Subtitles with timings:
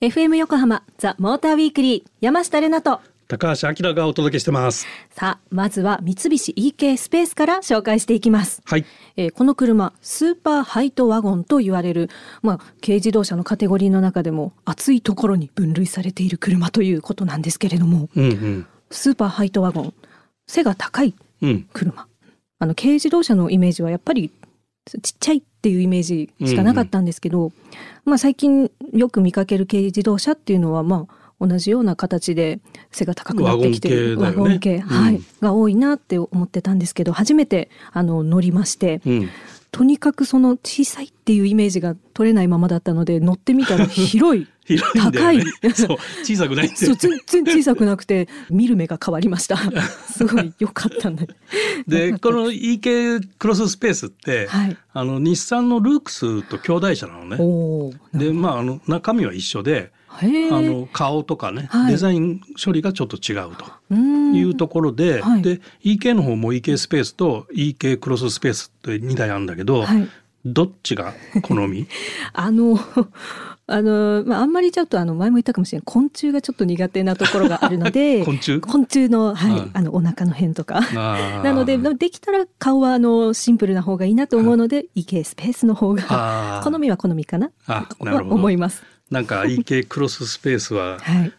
[0.00, 4.86] FM 横浜ザ・モーターウィークリー山下れなと高橋明がお届けしてます。
[5.10, 8.86] さあまずは三菱 EK スペースから紹介していきます、はい。
[9.16, 12.10] えーこの車スーパーハイトワゴンと言われる
[12.42, 18.66] まあ軽自動車のカテゴリーの中でも熱いところに分類されている車ということなんですけれどもうんうん。
[18.92, 19.94] スーパーハイトワゴン
[20.46, 21.12] 背が高い
[21.42, 21.66] うん。
[21.72, 22.06] 車
[22.60, 24.30] あの軽自動車のイメージはやっぱり
[25.02, 27.52] ちっちゃいっていうイメージしかなかったんですけど、
[28.04, 32.60] まあ最近よく見かける軽自動車っていうのはまあ同じような形で
[32.90, 34.84] 背が高くなってきてるワゴン系ね。
[34.84, 35.04] ワゴン系。
[35.04, 35.24] はい、うん。
[35.40, 39.00] が多いなって思ってたんですけど初めてあの乗りまして。
[39.06, 39.28] うん。
[39.70, 45.00] とにかくその小さいっていうイメージが取れないままだったので乗ってみたら広い 広い。
[45.00, 45.42] 高い
[45.74, 45.96] そう。
[46.22, 47.22] 小さくないんだそうよね。
[47.26, 49.56] 全然小さくなくて見る目が変わりました
[50.12, 51.24] すごい良かったんだ
[51.86, 57.98] で、この EK クロススペースって、はいあの、日産のルークスと兄弟車なのね。
[58.12, 59.92] で、まあ、あの、中身は一緒で、
[60.26, 61.92] あの、顔とかね、はい。
[61.92, 63.64] デザイン処理がちょっと違うと。
[64.34, 65.42] いうところで、はい。
[65.42, 70.08] で EK の方も EK スペースと EK クロススペースって2台あるんだけど、はい。
[70.44, 71.86] どっちが好み？
[72.32, 72.78] あの、
[73.70, 75.82] あの、まあ、あんまりちょっとあの、前も言ったかもしれない。
[75.84, 78.60] 昆虫がちょっと苦手なところがあるので、 昆虫？
[78.60, 79.70] 昆虫の、はい、うん。
[79.74, 80.80] あの、お腹の辺とか。
[80.92, 87.50] なので、できたら顔はあの、シンプルな方がいいなと思うので、イケスペースの方が、好みは好みかな。
[87.66, 88.34] あなるほど。
[88.36, 88.82] 思います。
[89.10, 91.32] なんか EK クロススペースは はい。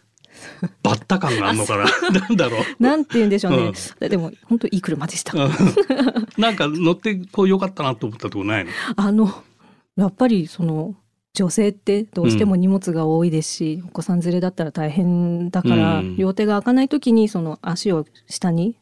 [0.84, 1.86] バッタ感があるのかな？
[2.22, 2.62] なんだろう。
[2.82, 4.10] なんて言うんでしょうね。
[4.10, 5.38] でも、本当いい車でした。
[5.38, 5.52] うん。
[6.42, 8.72] なんか乗ってこう良かったなと思ったとこないの？
[8.96, 9.44] あの、
[9.98, 10.96] やっぱりその、
[11.34, 16.16] 女性ってどうしても荷物が多いですし、お子さん連れだったら大変だから、うん。
[16.16, 18.78] 両手が開かない時にその足を下に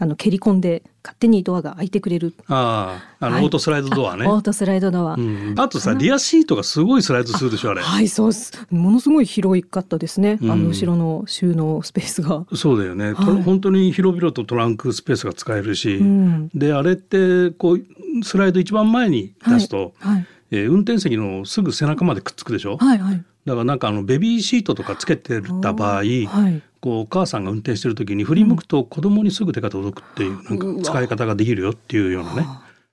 [0.00, 2.32] あの蹴り込んで勝手にドアが開いてくれる。
[2.48, 5.14] あああの、はいオートスライドドアねあオートスライドドア。
[5.14, 8.66] うん、あとさリアシートがすごいスライドするでしょあれはい、そうです。
[8.70, 10.38] ものすごい広かったですね。
[10.42, 12.46] あうんの後ろの収納スペースが。
[12.54, 16.48] そうだよね、とはい本当に広々とトランクスペースが使えるし、うん。
[16.54, 20.26] であれってこうスライド一番前に出すと、はい。
[20.50, 23.24] えー運転席のすぐ背中までくっつくでしょ、はい、はい。
[23.44, 26.62] だからなんかあのベビーシートとかつけてた場合、はい。
[26.80, 32.46] こうお母さんが運転してる時に振り向くと子供にすぐ手が届くっていうなんか使い方ができるよっていうようなね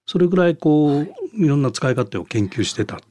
[0.06, 3.01] それぐらいこういろんな使い方を研究してた。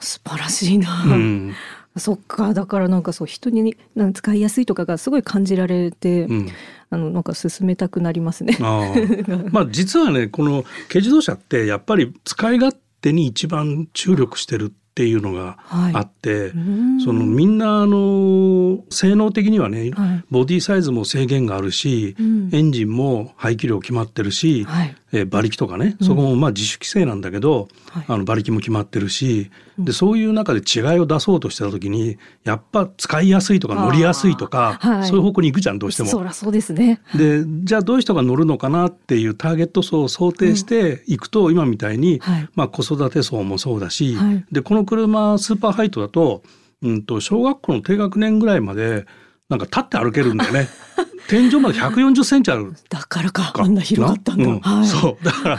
[0.00, 1.04] 素晴らしいな。
[1.04, 1.54] うん
[1.96, 6.48] そっかだからなんかそう人になんか使いやすいとかがすごい感じられて、うん
[6.90, 8.56] あのなんか進めたくなりますね。
[8.60, 15.92] あー まあ実はねこの軽自動車ってやっぱり使い勝手に一番注力してるっていうのがはい。
[15.92, 17.00] あって、うん。
[17.00, 20.24] そのみんなあの性能的にはね、はい。
[20.30, 22.48] ボディサイズも制限があるし、うん。
[22.52, 24.96] エンジンも排気量決まってるし、はい。
[25.10, 26.06] えー馬力とかね、うん。
[26.06, 28.04] そこもまあ自主規制なんだけど、はい。
[28.06, 35.06] あの馬力も決まってるし、でそういう中で違いを出そうとしてた時にやっぱ使いやすいとか乗りやすいとか、はい。
[35.06, 36.08] そういう方向に行くじゃんどうしても。
[36.08, 37.00] そりゃそうですね。
[37.16, 42.48] でじゃあどういう人が乗るのかなっていうターゲット層を想定していくと、今みたいに、はい。
[42.54, 44.44] まあ、子育て層もそうだし、はい。
[44.52, 46.42] でこの車スーパーハイトだと,、
[46.82, 49.06] うん、と小学校の低学年ぐらいまで
[49.48, 50.68] なんか立って歩けるんだよね。
[51.28, 52.74] 天井まで140センチある。
[52.90, 54.44] だからかあんな広がったんだ。
[54.44, 54.60] うん。
[54.60, 54.86] はい。
[54.86, 55.24] そう。
[55.24, 55.58] だから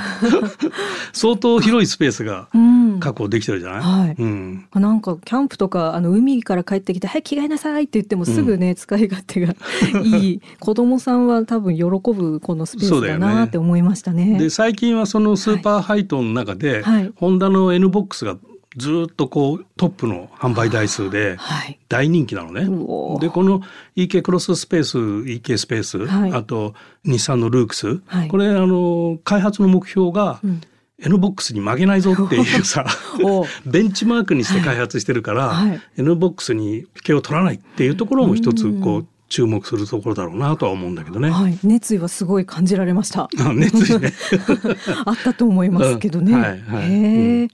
[1.11, 2.99] 相当広いスペースがうん。
[2.99, 4.15] 確保できてるじゃない、はい。
[4.17, 9.55] うん、なんかキャンプとかあの海から帰ってきて「はい着替えなさい」って言ってもすぐね、使い勝手が
[10.03, 10.41] いい。
[10.59, 14.37] 子供さんは多分喜ぶこのスペースだなって思いましたね。
[14.39, 17.11] で最近はそのスーパーハイトの中で、はい。
[17.15, 18.37] ホンダの N ボックスが
[18.77, 21.79] ずっとこうトップの販売台数ではい。
[21.89, 22.61] 大人気なのね。
[22.61, 23.19] うおー。
[23.19, 23.61] でこの
[23.95, 26.33] EK クロススペース EK スペース、はい。
[26.33, 28.27] あと日産のルークス、はい。
[28.27, 30.61] これあの開発の目標が、うん。
[30.97, 32.85] N ボックスに負けないぞっていうさ
[33.21, 35.81] おベンチマークにして開発してるから、はい。
[35.97, 38.81] N ボックスに引けを取らないっていうところも一つうん。
[38.81, 41.29] こう注目するところだろうなとは思うんだけどね。
[41.29, 43.23] はい、熱意はすごい感じられました。
[43.23, 44.13] あ 熱意ね。
[45.05, 46.33] あったと思いますけどね。
[46.33, 46.41] うん。
[46.41, 46.61] はい。
[46.61, 46.91] はい。
[46.91, 47.47] へえ、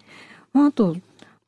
[0.54, 0.96] まあ、あと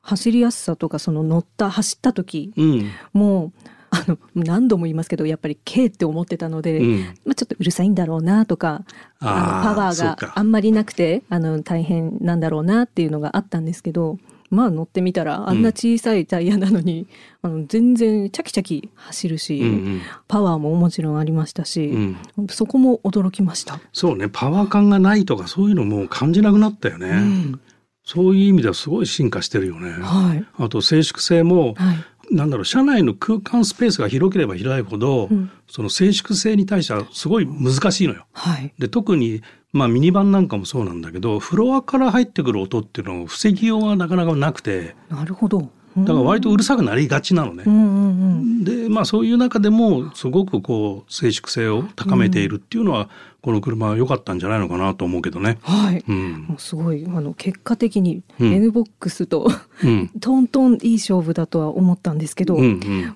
[0.04, 2.90] 走りやすさとかその乗った走った時うん。
[3.12, 3.52] もう
[3.90, 7.00] あの何度も言いますけどやっぱり K って思ってたので、うん。
[7.24, 8.84] まあ、ちょっとうるさいんだろうなとか
[9.20, 14.18] あのパワーがあんまりなくてあの大変なんだろうなっていうのがあったんですけど
[14.50, 17.08] まあ乗ってみたらあんな小さいタイヤなのに、
[17.42, 20.02] あの全然チャキチャキ走るし、うんうん。
[20.28, 22.16] パワーももちろんありましたし、うん。
[22.50, 23.80] そこも驚きました。
[23.92, 27.60] そうねパワー感がないとかそういうのも感じなくなったよね、うん
[28.04, 30.46] そういう意味ではすごい進化してるよね、はい。
[30.58, 32.04] あと静粛性も、はい。
[32.30, 35.50] なんだろう車内の空間スペースが広ければ広いほど、うん。
[35.68, 38.26] その静粛性に対してはすごい難しいのよ。
[38.32, 38.72] はい。
[38.78, 39.42] で特に
[39.72, 45.70] まあミニバンなんかもそうなんだけどフロアから入ってくる音っていうのを防ぎようがなかなかなくて、なるほど。
[45.96, 47.64] だから割とうるさくなりがちなのね。
[47.66, 48.64] うんうんうん。
[48.64, 53.08] でまあそういう中でもすごくこう静粛性を高めているっていうのは、
[53.42, 55.58] この車は良かったんじゃないのかなと思うけどね。
[55.62, 56.02] はい。
[56.08, 59.48] うんもうすごいあの結果的にうん N ボックスと、
[59.82, 62.64] うんトントンいい勝負だとは思ったんですけど、うん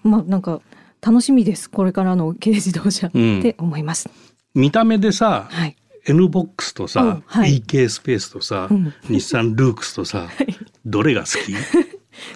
[0.04, 0.60] うん、まあなんか
[1.00, 4.10] 楽しみですこれからの軽自動車って思います。
[4.54, 5.76] 見た目でさはい。
[6.06, 10.28] N ボックスとさ、うんはい EK スペースとさ、うん日産ルークスとさ、
[10.86, 11.54] どれが好き？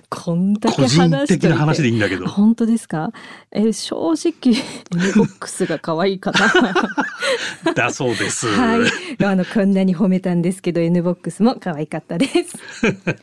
[0.09, 2.25] こんだけ個人話的な話でいいんだけど。
[2.27, 3.13] あ本当ですか？
[3.53, 4.55] え正直
[4.95, 7.73] N ボックスが可愛いかな。
[7.75, 8.47] だそうです。
[8.49, 9.25] はい。
[9.25, 12.57] あのこんなに褒めたんですけど N ボックスも可愛かったです。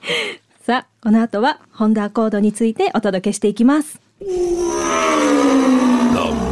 [0.65, 3.99] さあこの後はホンダアコードについてお届けしていきます。
[4.19, 4.25] The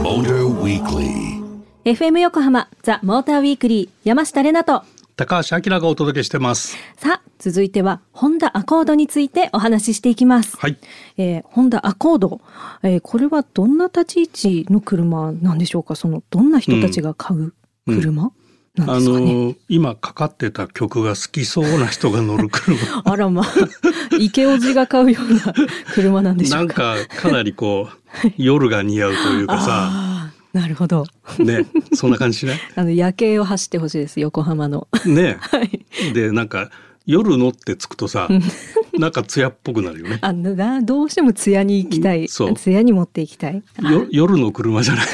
[0.03, 1.37] Motor Weekly.
[1.85, 4.83] FM 横浜ザ・モーターウィークリー山下れなと
[5.17, 6.77] 高橋明がお届けしてます。
[6.97, 10.77] さあ続いてはホンダアコードについてお話ししていきます、はい。
[11.17, 12.39] えーホンダアコード、
[12.83, 15.95] えーこれはどんな立ち位置の車なんでしょうか？
[15.95, 17.53] そのどんな人たちが買う
[17.87, 18.31] 車、
[18.75, 22.77] なんあですかね、の今かかってた曲が好きそうな人が乗る車。
[23.03, 23.45] あらまあ。
[24.19, 25.53] 池オジが買うような
[25.95, 26.95] 車なんでしょうんか？
[26.95, 27.89] なかかなりこ
[28.25, 29.91] う夜が似合うというかさ、
[30.53, 31.05] なるほど
[31.39, 32.59] ね、そんな感じしない？
[32.75, 35.37] あの夜景を走ってほしいです横浜のね。
[35.41, 36.69] はいでなんか
[37.05, 38.27] 夜乗ってつくとさ、
[38.99, 40.19] なんか艶っぽくなるよね。
[40.21, 42.27] あのなどうしても艶に行きたい。
[42.27, 42.53] そう。
[42.55, 43.63] 艶に持っていきたい。
[43.81, 45.05] よ夜の車じゃない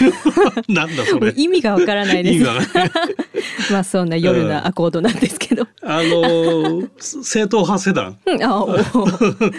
[0.68, 0.70] の？
[0.76, 1.34] なんだそれ。
[1.38, 2.36] 意味がわからないです。
[2.36, 2.92] 意味がわからない。
[3.72, 8.18] まあそんな夜のアコードなんですけど、あの正統派セダン。
[8.26, 8.66] うんあ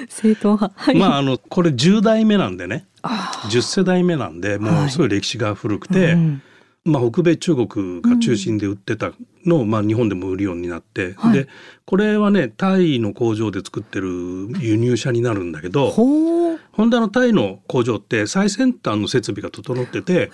[0.08, 0.72] 正統派。
[0.76, 2.86] はい、まああのこれ10代目なんでね。
[3.02, 6.42] あ10世代目なんでもうすごい歴史が古くて、うん
[6.84, 9.12] まあ、北米中国が中心で売ってた
[9.46, 11.32] のを、まあ、日本でも売るようになって、はい。
[11.32, 11.48] で
[11.86, 14.08] これはねタイの工場で作ってる
[14.60, 20.30] 輸入車になるんだけどホンダのタイの工場って最先端の設備が整ってて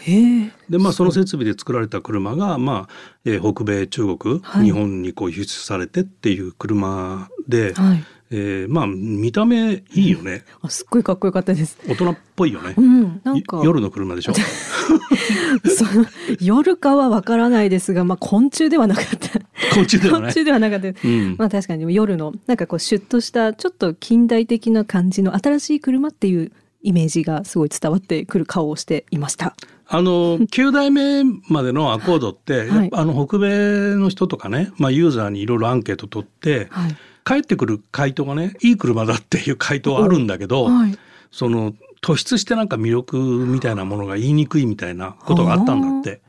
[0.69, 2.95] で、まあ、その設備で作られた車が、まあ
[3.25, 4.65] えー北米中国、はい。
[4.65, 12.81] 日本にこう輸出されてっていう車で、はいえーまあ見た目いいよね あすっごいかっこよかったです大人っぽいよねう。
[12.81, 14.33] んなんかい夜の車でしょ
[15.77, 16.07] その
[16.41, 19.41] 夜かはわからないですがまあ昆虫ではなかった
[19.75, 20.31] 昆虫では昆ない。
[20.33, 29.55] 虫ではなかったうんまあ確かに夜のなんかこうシュッとしたちょっと近代的な感じの新しい車っていうイメージがすごい伝わってくる顔をしていました。
[29.93, 36.97] あの9代目までのアコードって、はいあの北米の人とかね、まあ、ユーザーにいろいろアンケート取って、はい。
[37.25, 40.99] 返ってくる回答がねいい車だっていう回答はあるんだけど、はい。
[41.31, 46.21] その突出してなんか魅力みたいなものが言いにくいみたいなことがあったんだって。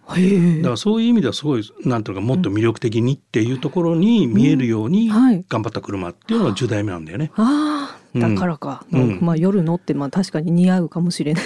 [0.61, 7.31] だからそういう意味ではすごいなんていうかもっと魅力的にっていうところに見えるように頑張った車っていうのが10代目なんだよね。
[7.35, 8.85] ああ、だからか。
[8.91, 11.43] うんまあ夜のってまあ確かに似合うかもしれない。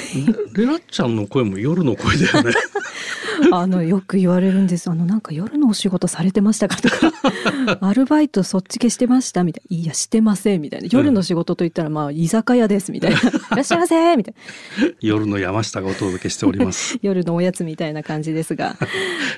[0.56, 2.54] レラちゃんの声も夜の声だよね。
[3.52, 4.90] あのよく言われるんです。
[4.90, 7.12] あのなんか夜のお仕事されてましたかとか、
[7.82, 9.78] アルバイトそっち系してましたみたいな。
[9.78, 10.88] いやしてませんみたいな。
[10.92, 13.18] 夜の仕事と言ったらまあ居酒屋ですみたいな。
[13.20, 14.36] いらっしゃいませみたい
[14.80, 14.88] な。
[15.02, 16.98] 夜の山下がお届けしております。
[17.02, 18.78] 夜のおやつみたいな感じですが。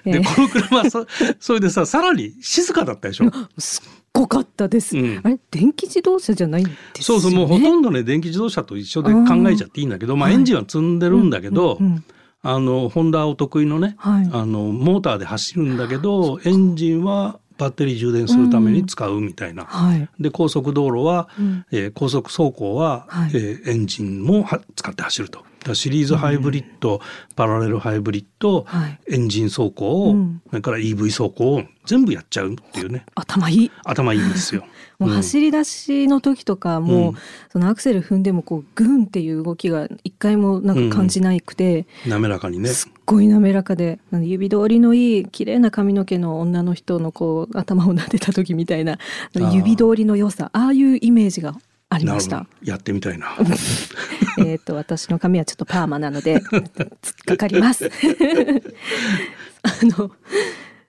[0.05, 1.05] えでーこの車はそ
[1.39, 3.31] それでささらに静かだったでしょ？
[3.57, 4.97] すっごかったです。
[4.97, 5.39] うんあれ？
[5.51, 7.03] 電気自動車じゃないんです。
[7.03, 12.03] そうそうもうほとんどね電気自動車と一緒で考えちゃっていいんだけど、まあ、はいエンジンは積んでるんだけど、うんうんうん
[12.49, 19.65] あのホンダお得意のね、はいあのモーターで走るんだけどエンジンはバッテリー充電するために使うみたいな。
[19.65, 20.07] はい。
[20.19, 25.43] で高速道路は、うんえー高速走行は、はいえーエンジンもは使って走ると。
[25.73, 27.01] シリーズハイブリッド、
[27.35, 28.99] パラレルハイブリッド、はい。
[29.09, 30.41] エンジン走行を、うん。
[30.49, 33.05] それから EV 走行を全部やっちゃうっていうね。
[33.15, 33.71] 頭いい。
[33.83, 34.63] 頭いいんですよ。
[34.99, 37.15] もう走り出しの時とかもう、うん。
[37.51, 42.69] そのアクセル踏んでもこうグンっていう動きが一回もなんか感じなくて、滑らかにね。
[42.69, 49.53] すっごい滑らかで指通りのいい綺麗な髪の毛の女の人のこう頭を撫でた時みたいなー。
[49.53, 51.55] 指通りの良さああいうイメージが
[51.89, 52.45] ありました。
[52.63, 53.37] やってみたいな。
[54.39, 56.65] えっと私の髪はちょっとパーマなので突っ
[57.25, 57.89] かかります。
[59.63, 60.11] あの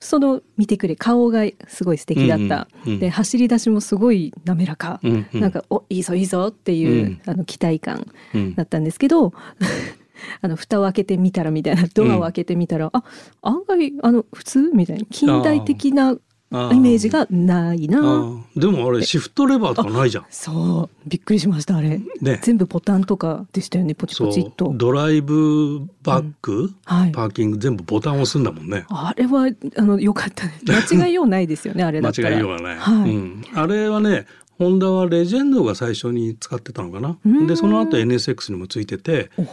[0.01, 5.41] その見てくれ顔がすごい素敵だった、うんうんで走り出しもすごい滑らか、うんうん。
[5.41, 7.21] なんかおいいぞいいぞっていう、うん。
[7.27, 8.55] あの期待感うん。
[8.55, 9.33] だったんですけど
[10.43, 13.05] あの蓋を開けてみたらみたいなドアを開けてみたら、あ
[13.43, 16.17] 案外あの普通みたいな近代的な
[16.51, 18.01] イメージがないあな。
[18.01, 20.27] ーでもあれシフトレバーとかないじゃん。
[20.31, 21.09] そう。
[21.09, 22.41] びっくりしましたあれ、ね。
[22.43, 24.73] 全部ボタンとかでしたよねポチポチっと。
[24.75, 27.13] ドライブバック、はい。
[27.13, 28.87] パーキング全部ボタン押すんだもんね。
[28.89, 33.11] あれはあの良かった 間違いようないですよねあれだ間違いようがない、はい。
[33.11, 34.27] うん、あれはね
[34.59, 37.19] ホンダはレジェンドが最初に使ってたのかな。
[37.25, 37.47] うん。
[37.47, 39.31] でその後 NSX にもついてて。
[39.37, 39.45] お。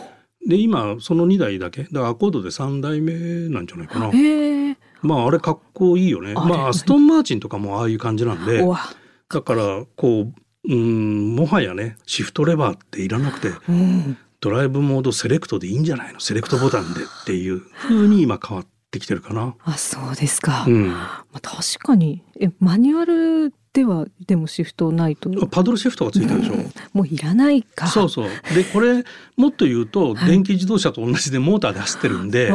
[0.48, 1.84] で今その2台だけ。
[1.84, 3.14] だからアコードで3台目
[3.50, 4.10] なんじゃないかな。
[4.12, 4.65] へえ。
[5.02, 6.50] まああれかっこいいよねあれ？
[6.50, 8.64] まあアストンマーチンとかもああいう感じなんで。
[9.30, 10.34] だからこう
[10.68, 14.18] うんもはやねシフトレバーっていらなくてうん。
[14.42, 16.20] ドライブモードセレクトでいいんじゃないの？
[16.20, 19.56] セレクトボタンでっていう風に今変わってきてるかな。
[19.64, 20.64] あ、そうですか。
[20.68, 25.30] うん、まあ、確かにえマニュアルではでもシフトないと？
[25.48, 26.56] パドルシフトがついてるでしょ。
[26.94, 27.88] もういらないか。
[27.88, 28.30] そうそう。
[28.56, 29.04] でこれ
[29.36, 32.54] もっと言うとはい電気自動車と同じでモーターで走ってるんで、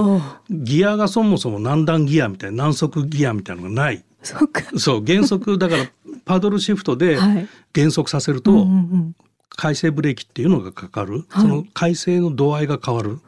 [0.50, 4.02] ギアがそもそも何段ギアみたいな何速ギアみたいなのがない。
[4.22, 4.62] そうか。
[4.78, 5.84] そう減速だから
[6.24, 7.46] パドルシフトではい。
[7.74, 9.16] 減速させるとうんうんうん
[9.52, 11.26] 回生ブレーキっていうのがかかる。
[11.28, 13.18] はいその回生の度合いが変わる。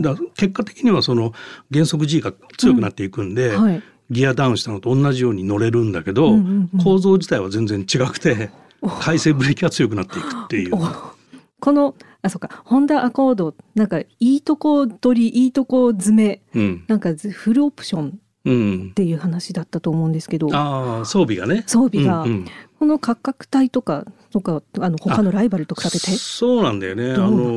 [0.00, 1.32] だ結果的にはその
[1.70, 3.82] 減速 G が強くなっていくんで、はい。
[4.10, 6.82] ギアダウンしたのと同じように乗れるんだけど、うんうんうん。
[6.82, 8.50] 構造自体は全然違くて
[9.00, 10.74] 回生ブレーキが強くなっていくっていう。
[10.74, 10.78] お
[11.60, 12.62] このあそうか。
[12.64, 16.84] ホンダアコードなんかいいとこ取りいいとこ詰めうん。
[16.88, 18.88] なんかフルオプションうん。
[18.90, 20.48] っ、ていう話だったと思うんですけど。
[20.52, 21.64] ああ装備がね。
[21.66, 22.46] 装備が、うんうん。
[22.78, 25.98] この価格帯とかとかあの他のライバルと比べて？
[25.98, 27.14] そうなんだよね。
[27.14, 27.54] どあの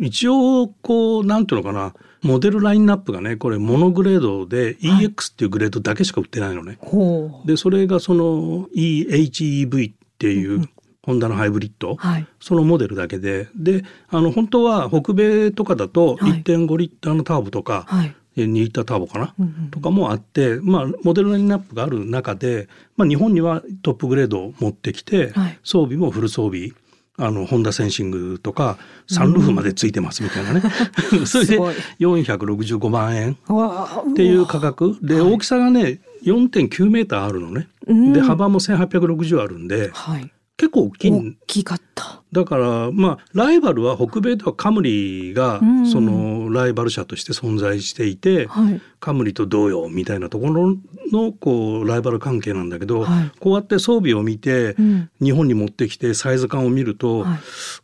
[0.00, 1.94] 一応こうなんていうのかな。
[2.22, 5.06] モデルラインナップがねこれモノグレードではい。
[5.06, 6.78] EX っていうグレードだけしか売ってないのね。
[6.80, 7.46] ほう。
[7.46, 10.70] でそれがその EHEV っていう、うんうん。
[11.02, 12.26] ホンダのハイブリッド、はい。
[12.40, 13.48] そのモデルだけで。
[13.54, 16.42] であの本当は北米とかだとはい。
[16.42, 25.58] 1.5リッターのターボとか、はい、え2リッターターボかな、うんうんとかもあって、まあ、モデルラインナップがある中で、まあ、日本にはトップグレードを持ってきて、はい。
[25.62, 26.70] 装備もフル装備
[27.16, 28.76] あのホンダセンシングとか
[29.06, 30.62] サンルーフまでついてますみたいなね、
[31.26, 31.74] それですごい。
[32.00, 33.32] 465万円。
[33.32, 34.98] っていう価格。
[35.00, 38.12] で大きさがね4.9メーターあるのね、うん。
[38.12, 42.22] で幅も1860あるんではい結構大きい大んきかった。
[42.30, 45.86] だからまあライバルは北米ではカムリがうん。
[45.86, 48.80] そのライバル車として存在していて、はい。
[49.00, 50.76] カムリと同様みたいなところ
[51.10, 53.32] のこうライバル関係なんだけど、はい。
[53.40, 55.10] こうやって装備を見てうん。
[55.20, 57.38] 日本に持ってきてサイズ感を見ると、はい。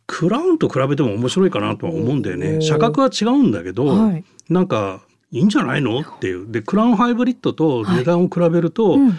[0.07, 2.61] クラウンと比べても面白いかなとは思うんだよね。
[2.61, 4.25] 車格は違うんだけど、はい。
[4.49, 6.01] なんかいいんじゃないの？
[6.01, 6.51] っていう。
[6.51, 9.09] でクラウンハイブリッドと値段を比べると、うん。
[9.09, 9.15] や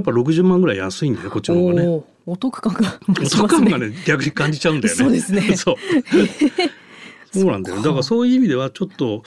[0.00, 2.02] っぱ60万ぐらい安いんだよこっちの方がね。
[2.26, 4.98] お得感がお得感がね逆に感じちゃうんだよね。
[4.98, 5.40] そうですね。
[5.56, 5.76] そう。
[7.32, 7.76] そうなんだよ。
[7.76, 9.22] だからそういう意味ではちょっとはい。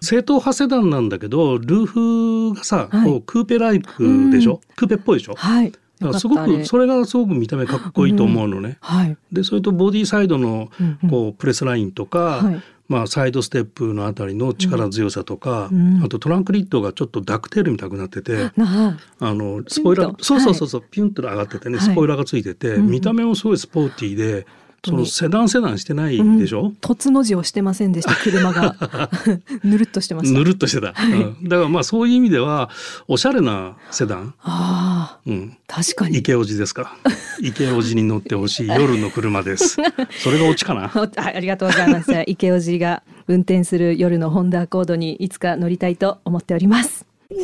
[0.00, 3.08] 正統派セダンなんだけどルーフがさ、はい。
[3.08, 5.72] こうクーペライクでしょ、クーペっぽいでしょ、はい。
[5.72, 8.78] だからすごくそれがすごく見た目かっこいいと思うのね。
[8.80, 9.16] はい。
[9.32, 11.10] でそれとボディサイドのうんうん。
[11.10, 16.02] こうプレスラインとか、はいまあ、サイドステップのあたりの力強さとか、うん。
[16.04, 18.50] あとトランクリッドがちょっとダクテールみたくなってて。
[18.56, 19.26] なあ。
[19.26, 21.86] あのスポイラーそうそうそうそう、ピュンと上がっててねはい。
[21.86, 22.90] スポイラーがついてて、うんうん。
[22.90, 24.46] 見た目もすごいスポーティーで
[24.84, 28.14] そのセダンセダンしてないでしょ、凸の字をしてませんでした。
[28.16, 28.76] 車が。
[29.64, 30.38] ぬるっとしてました。
[30.38, 31.48] ぬるっとしてた、うん。
[31.48, 32.70] だからまあそういう意味では
[33.08, 35.18] おしゃれなセダン、ああ。
[35.26, 36.18] うん、確かに。
[36.18, 36.96] 池おじですか？
[37.40, 38.68] 池おじに乗ってほしい。
[38.68, 39.76] 夜の車です。
[40.22, 40.90] それがオチかな？
[40.94, 42.12] あありがとうございます。
[42.26, 47.06] 池尾寺が運転する夜のホンダアコードにいつか乗りたいと思っております。
[47.30, 47.36] The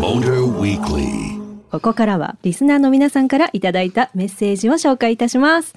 [0.00, 1.39] Motor Weekly.
[1.70, 5.76] ここからはリスナーの皆さんからいただいたメッセージを紹介いたします。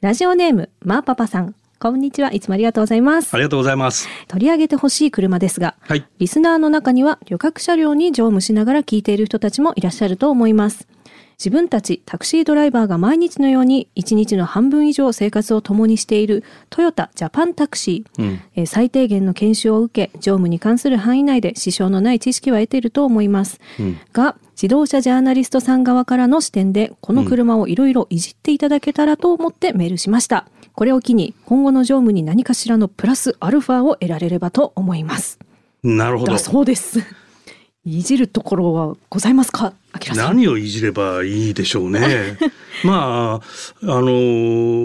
[0.00, 2.32] ラジオネームマーパパさん、こんにちは。
[2.32, 3.36] いつもありがとうございますあ。
[3.36, 10.88] りがとうございます取り上げてほしい車ですが、はいリスナーの中には旅客車両に乗務しながら聞いている人たちもいらっしゃると思います。
[11.38, 30.48] 自分たちタクシードライバーが毎日のように一日の半分以上生活を共にしているトヨタジャパンタクシー、うんえー最低限の研修を受け乗務に関する範囲内で支障のない知識は得ていると思います、うんが自動車ジャーナリストさん側からの視点でこの車をいろいろいじっていただけたらと思ってメールしました。
[30.72, 35.38] これを機に今後の乗務に何かしらのプラスアルファを得られればと思います。
[35.84, 36.32] なるほど。
[36.32, 36.98] だそうです。
[37.86, 39.74] いじるところはございますか？
[40.16, 42.36] 何をいじればいいでしょうね。
[42.82, 44.10] まああの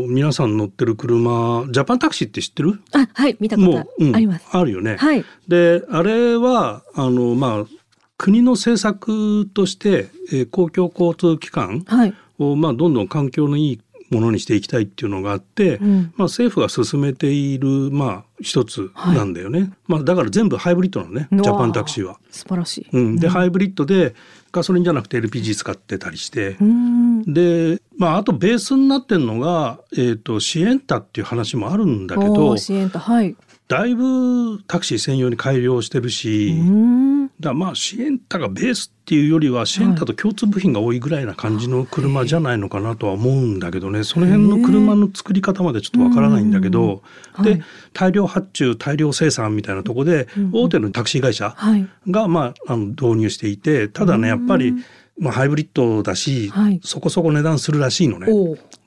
[0.07, 2.79] 皆さん乗ってる車ジャパンタクシーって知ってる？
[2.91, 4.15] あはい見たこもとう、うん。
[4.15, 5.25] あります、あるよね、はい。
[5.47, 7.82] であれはあのまあ
[8.17, 12.13] 国の政策として、えー公共交通機関はい。
[12.39, 16.13] を、まあ、どんどん環境のいいものにしていきたいっていうのがあって、うん。
[16.15, 22.19] まあ、政府が進めている、まあ、一つなんだよね、まあ、だから全部ハイブリッドなのねジャパンタクシーは。
[22.29, 22.87] 素晴らしい。
[22.91, 24.15] うん、で、ハイブリッドで
[24.51, 26.57] ガソリンじゃなくて LPG 使ってたりして。
[26.61, 27.23] う、ん。
[27.23, 33.35] で、まあ、あとベースになってるのが、えー、とシエンタっていう話もあるんだけどおー支援とはい。
[33.67, 37.12] だいぶタクシー専用に改良してるし、うん
[37.43, 44.03] だまあシエンタがベースっていうよりはシエンタと共通部品が多いぐらいな感じの車じゃないのかなとは思うんだけどね。
[44.03, 47.03] その辺の車の作り方までちょっとわからないんだけど、
[47.43, 47.61] で
[47.93, 51.87] 大量発注大量生産みたいなところでうん大手のタクシー会社はい。
[52.09, 54.73] がまああの導入していてただねやっぱり
[55.19, 56.79] まあハイブリッドだし、はい。
[56.83, 58.27] そこそこ値段するらしいのね。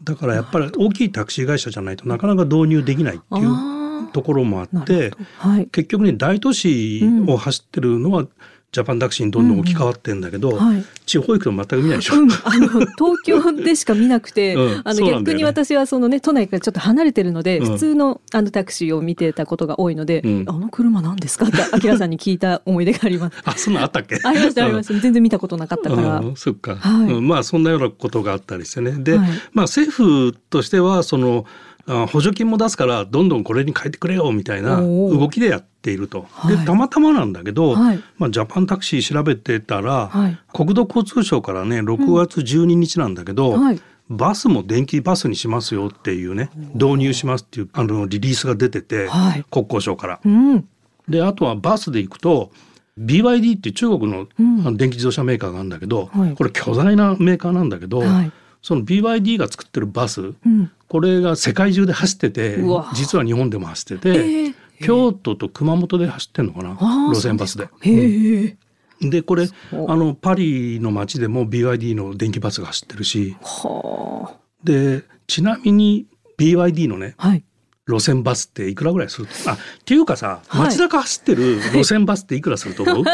[0.02, 3.76] だからやっぱり大きいタクシー会社じゃないとなかなか導入できないっていうあ
[4.16, 4.78] ところもああ。
[4.78, 5.12] って。
[5.38, 5.66] はい。
[5.66, 8.26] 結局ね大都市を走ってるのは、
[8.72, 10.84] ジャパンタクシーにどんどん置き換わってんだけど、はい。
[11.06, 12.16] 地方行くと全く見ないでしょ。
[12.16, 21.46] うん、あの東京でしか見なくて、 うんあのね逆に私はそのね都内からちょっと離れてるので、うん普通のあのタクシーを見てたことが多いので、うんあの車なんですか？
[21.46, 23.36] ってアキラさんに聞いた思い出があります。
[23.46, 24.18] あそんなんあったっけ？
[24.22, 24.94] ありましたありました。
[25.00, 26.18] 全然見たことなかったから。
[26.18, 36.26] うん、そっか、はいうんまあそんなようなことがあったりしてねで、はいまあ政府としてはそのあ補助金も出すからどんどんこれに変えてくれよみたいな動きでやっていると。
[36.30, 36.56] はい。
[36.56, 38.02] でたまたまなんだけど、はい。
[38.18, 40.38] まあ、ジャパンタクシー調べてたら、はい。
[40.52, 43.80] 国土交通省からね6月12日なんだけど、はい。
[44.08, 49.44] バスも電気バスにしますよっていうね導入しますっていうあのリリースが出てて、はい。
[49.50, 50.20] 国交省から。
[50.24, 50.68] うん。
[51.08, 52.50] であとはバスで行くと
[52.98, 54.06] BYD って中国
[54.38, 56.34] の,、電気自動車メーカーがあるんだけど、はい。
[56.34, 58.32] これ巨大なメーカーなんだけど、はい。
[58.66, 60.72] その BYD が作ってるバスうん。
[60.88, 62.58] これが世界中で走ってて
[62.94, 66.76] 実は日本でも走ってえて、ー京都と熊本で走ってんのかな？
[67.14, 67.68] 路線バスで。
[69.00, 76.06] でこれあのパリの街でも BYD の電気バスが走ってるしはでちなみに
[76.36, 77.28] BYD のねあ。
[77.28, 77.44] はい。
[77.88, 79.28] 路線バスっていくらぐらいする？
[79.46, 80.66] あっていうかさはい。
[80.66, 83.04] 街中走ってる路線バスっていくらすると思う、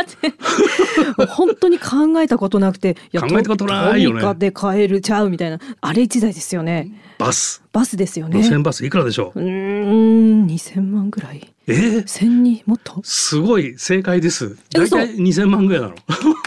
[1.28, 4.20] 本当に考えたことなくて、い考えたことないよね。
[4.22, 6.90] トで買えるちゃうみたいな、あれ一台ですよね。
[7.18, 7.62] バス。
[7.72, 8.42] バスですよね。
[8.42, 11.51] 路線バスいくらでしょう、うーん、2000万ぐらい。
[11.66, 11.72] え？
[11.72, 12.62] ー、千二？
[12.66, 13.00] もっと？
[13.04, 14.56] すごい正解です。
[14.70, 15.94] 大体2000万ぐらいなの。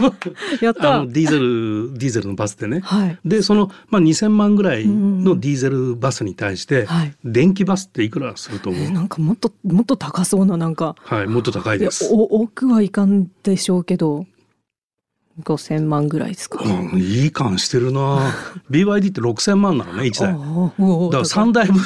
[0.61, 0.95] やった。
[0.95, 2.81] あのディーゼルディーゼルのバスでね。
[2.81, 3.17] はい。
[3.25, 7.13] でその、まあ、2,000万ぐらいのディーゼルバスに対して、はい。
[7.23, 10.95] 電気バスっていくらすると思う、えなんかもっともっと高そうななんか。
[10.99, 12.09] はいもっと高いです。
[12.11, 14.25] お奥はいかんでしょうけど
[15.43, 18.33] 5000万ぐらいですか、うん、いい感してるな。
[18.71, 20.33] BYD って6,000万なのね1台。
[20.33, 20.43] だか
[21.17, 21.81] ら3台分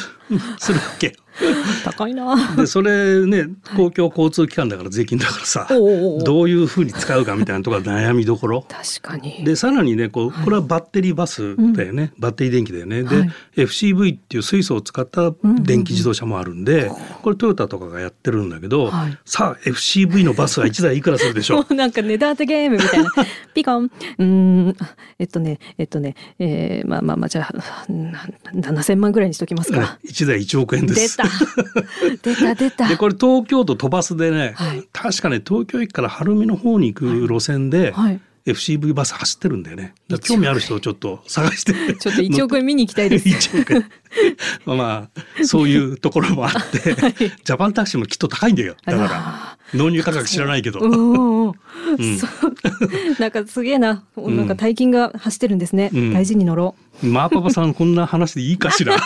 [0.60, 1.16] するわけ
[1.84, 2.56] 高いな。
[2.56, 6.24] でそれね公共交通機関だから税金だからさおうおうおう。
[6.24, 9.44] どういうふうに使うかみたいなところが悩みどころ確かに。
[9.44, 13.04] でさらにねこうこれはバッテリーバスだよね、バッテリー電気だよね。
[13.04, 13.32] で、はい。
[13.56, 19.18] FCV っていう水素を使った電気自動車もあるんで、これトヨタとかがやってるんだけど、はい。
[19.26, 23.10] さあ FCV のバスは1台いくらするでしょ もうなんか値段当てゲームみたいな。
[23.54, 23.86] ピコン。
[23.86, 24.76] うーん。
[24.80, 31.18] あえっとねえっとねえー、まあまあまあじゃあな7000万ぐらいにしときますうか1台1億円です。
[31.18, 31.29] 出た
[32.22, 32.88] 出た出た。
[32.90, 34.88] でこれ東京都都バスでね、はい。
[34.92, 38.20] 確かね東京駅から晴海の方に行く路線で、はい。
[38.46, 39.94] FCV バス走ってるんだよね。
[40.22, 41.74] 興味ある人をちょっと探して。
[42.00, 43.28] ちょっと1億円見に行きたいです。
[43.30, 43.86] 1億円。
[44.66, 46.96] まあまあそういうところもあって、
[47.44, 48.76] ジャパンタクシーもきっと高いんだよ。
[48.86, 50.80] だかあら納入価格知らないけど、
[53.20, 56.14] なんかすげえな、なんか大金が走ってるんですね、うん。
[56.14, 58.98] 大事に乗ろまあパパさんこんな話でいいかしら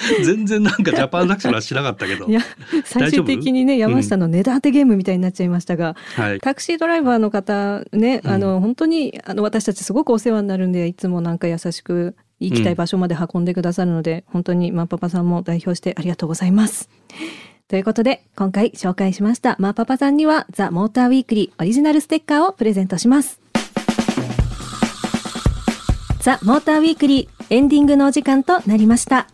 [0.24, 2.40] 全然なんかジャパンタクシーのはしなかったけどういや
[2.84, 16.88] 最終的にね山下の値段当てゲームみたいになっちゃいましたが、はいタクシードライバーの方ね、あの本当にあの私たちすごくお世話になるんでいつもなんか優しく行きたい場所まで運んでくださるので、本当にマーパパさんも代表してありがとうございます。
[17.68, 23.40] ということで今回紹介しましたマーパパさんにはザ・モーターウィークリーオリジナルステッカーをプレゼントします。
[26.20, 29.26] ザ・モーターウィークリーエンディングのお時間となりました。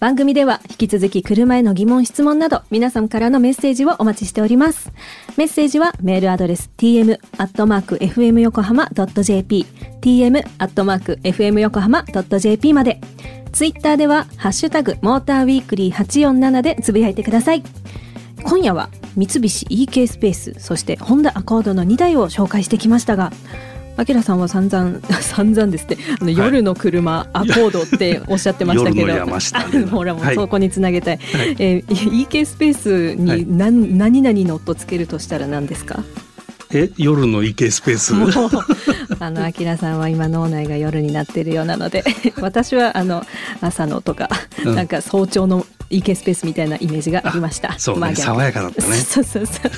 [0.00, 4.92] 番組では引き続き車への疑問質問など皆さんからのメッセージをお待ちしております。
[5.36, 9.66] メッセージはメールアドレス tm.fmyokohama.jp
[10.00, 13.00] tm.fmyokohama.jp まで。
[13.50, 17.62] ツイッターではハッシュタグモーターウィークリー847でつぶやいてください。
[18.44, 23.32] 今夜は三菱 EK スペースそしてホンダアコードの2台を紹介してきましたが
[24.00, 26.36] あきらさんは散々 散々ですねあの、はい。
[26.36, 29.06] 夜の車アコードっておっしゃってましたけど。
[29.90, 30.34] ほらもうはい。
[30.36, 31.56] そこにつなげたい、はい。
[31.58, 32.90] えー EK スペース
[33.26, 33.40] はい。
[33.40, 36.04] に何,、何々のとつけるとしたら何ですか？
[36.70, 38.14] え夜の池スペース？
[39.18, 42.04] あのあきらさんは今脳内が夜になっているようなので
[42.40, 43.26] 私はあの
[43.60, 44.28] 朝のとか、
[44.64, 44.74] うん。
[44.76, 47.74] なんか早朝の EK スペースみたいなイメージがありました。
[47.78, 48.96] そうねまあ逆爽やかだったね。
[48.96, 49.70] そうそうそう。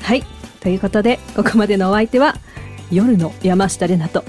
[0.00, 0.24] はい。
[0.60, 2.36] ということで、ここまでのお相手は、
[2.90, 4.24] 夜の山下れなと。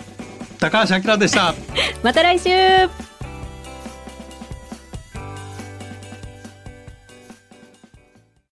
[0.60, 1.56] 高橋明でした
[2.04, 2.50] また来週